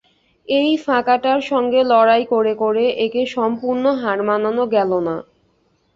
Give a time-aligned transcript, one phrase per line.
[0.47, 5.15] এই ফাঁকাটার সঙ্গে লড়াই করে করে একে সম্পূর্ণ হার মানানো গেল না।